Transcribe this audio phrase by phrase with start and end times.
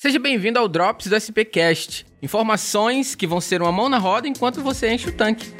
[0.00, 2.06] Seja bem-vindo ao Drops do SPcast.
[2.22, 5.52] Informações que vão ser uma mão na roda enquanto você enche o tanque.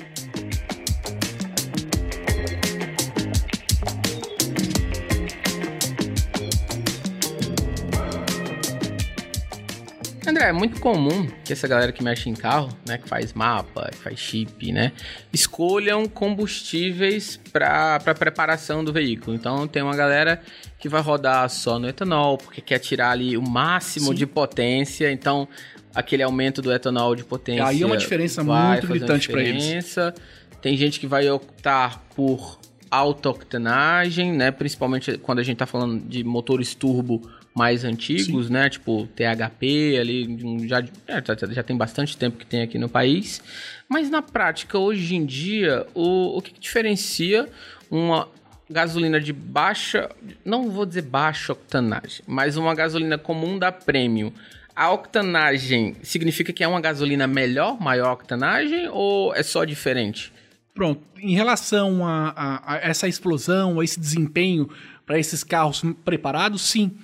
[10.28, 13.88] André, é muito comum que essa galera que mexe em carro, né, que faz mapa,
[13.90, 14.92] que faz chip, né,
[15.32, 19.34] escolham combustíveis para preparação do veículo.
[19.34, 20.40] Então tem uma galera
[20.78, 24.14] que vai rodar só no etanol, porque quer tirar ali o máximo Sim.
[24.14, 25.10] de potência.
[25.10, 25.48] Então
[25.94, 27.66] aquele aumento do etanol de potência.
[27.66, 29.96] Aí é uma diferença muito gritante para eles.
[30.60, 32.58] Tem gente que vai optar por
[32.90, 37.22] alta octanagem, né, principalmente quando a gente está falando de motores turbo
[37.54, 38.52] mais antigos, Sim.
[38.52, 38.70] né?
[38.70, 43.42] Tipo THP ali, já, é, já, já, tem bastante tempo que tem aqui no país.
[43.88, 47.48] Mas na prática, hoje em dia, o, o que, que diferencia
[47.90, 48.28] uma
[48.70, 50.08] gasolina de baixa,
[50.44, 54.32] não vou dizer baixa octanagem, mas uma gasolina comum da Premium.
[54.76, 60.32] A octanagem significa que é uma gasolina melhor, maior octanagem ou é só diferente?
[60.78, 64.70] Pronto, em relação a, a, a essa explosão, a esse desempenho
[65.04, 66.96] para esses carros preparados, sim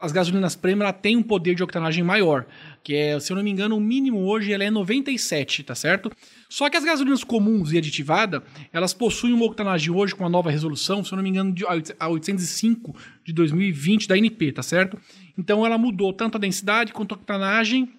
[0.00, 2.44] as gasolinas premium têm um poder de octanagem maior,
[2.82, 6.10] que é, se eu não me engano, o mínimo hoje ela é 97, tá certo?
[6.50, 10.50] Só que as gasolinas comuns e aditivada, elas possuem uma octanagem hoje com a nova
[10.50, 11.64] resolução, se eu não me engano, de,
[12.00, 14.98] a 805 de 2020 da NP, tá certo?
[15.38, 17.94] Então ela mudou tanto a densidade quanto a octanagem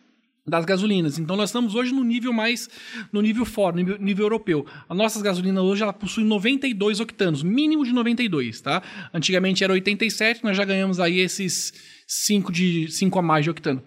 [0.47, 1.17] das gasolinas.
[1.17, 2.69] Então nós estamos hoje no nível mais
[3.11, 4.65] no nível fora, nível, nível europeu.
[4.87, 8.83] As nossas gasolinas hoje ela possuem 92 octanos, mínimo de 92, tá?
[9.13, 11.73] Antigamente era 87, nós já ganhamos aí esses
[12.07, 13.81] 5 de 5 a mais de octano.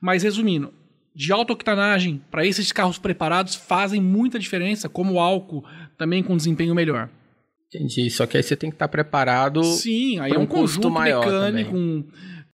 [0.00, 0.72] Mas resumindo,
[1.14, 5.64] de alta octanagem para esses carros preparados fazem muita diferença, como o álcool
[5.98, 7.10] também com desempenho melhor.
[7.72, 9.62] Entendi, só que aí você tem que estar preparado.
[9.62, 11.76] Sim, aí é um, um conjunto mecânico.
[11.76, 12.04] Um...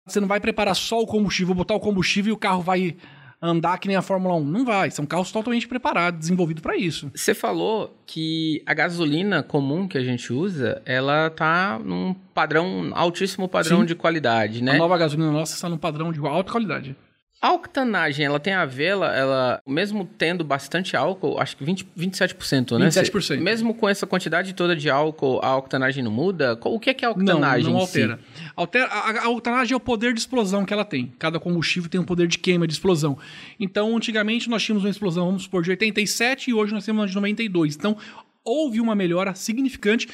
[0.06, 2.96] Você não vai preparar só o combustível, botar o combustível e o carro vai
[3.40, 4.44] andar que nem a Fórmula 1.
[4.44, 7.10] Não vai, são carros totalmente preparados, desenvolvidos para isso.
[7.14, 13.48] Você falou que a gasolina comum que a gente usa, ela tá num padrão, altíssimo
[13.48, 13.86] padrão Sim.
[13.86, 14.72] de qualidade, né?
[14.72, 16.96] A nova gasolina nossa está num padrão de alta qualidade.
[17.44, 21.86] A octanagem, ela tem a ver, ela, ela, mesmo tendo bastante álcool, acho que 20,
[21.94, 22.88] 27%, né?
[22.88, 23.38] 27%.
[23.38, 26.58] mesmo com essa quantidade toda de álcool, a octanagem não muda?
[26.64, 27.64] O que é, que é a octanagem?
[27.64, 28.18] Não, não altera.
[28.34, 28.44] Si?
[28.56, 31.12] altera a, a, octanagem é o poder de explosão que ela tem.
[31.18, 33.18] Cada combustível tem um poder de queima, de explosão.
[33.60, 37.06] Então, antigamente nós tínhamos uma explosão, vamos supor, de 87 e hoje nós temos uma
[37.06, 37.76] de 92.
[37.76, 37.94] Então,
[38.42, 40.08] houve uma melhora significante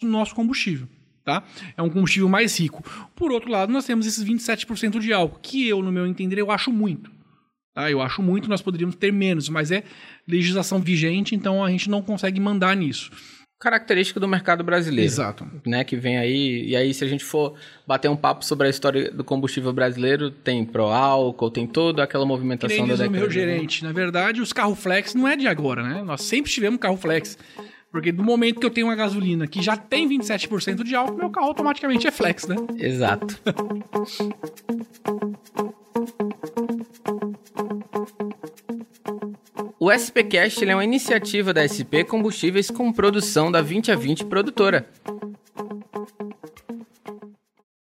[0.00, 0.86] no nosso combustível
[1.26, 1.42] tá?
[1.76, 2.82] É um combustível mais rico.
[3.16, 6.52] Por outro lado, nós temos esses 27% de álcool, que eu, no meu entender, eu
[6.52, 7.10] acho muito.
[7.74, 7.90] Tá?
[7.90, 9.82] Eu acho muito, nós poderíamos ter menos, mas é
[10.26, 13.10] legislação vigente, então a gente não consegue mandar nisso.
[13.58, 15.10] Característica do mercado brasileiro.
[15.10, 15.46] Exato.
[15.66, 17.54] Né, que vem aí, e aí se a gente for
[17.86, 22.24] bater um papo sobre a história do combustível brasileiro, tem pro álcool, tem toda aquela
[22.24, 25.48] movimentação que nem da o meu gerente, na verdade, os carro flex não é de
[25.48, 26.02] agora, né?
[26.02, 27.36] Nós sempre tivemos carro flex.
[27.96, 31.30] Porque do momento que eu tenho uma gasolina que já tem 27% de álcool, meu
[31.30, 32.54] carro automaticamente é flex, né?
[32.76, 33.40] Exato.
[39.80, 44.86] O SPcast é uma iniciativa da SP Combustíveis com produção da 20 a 20 produtora.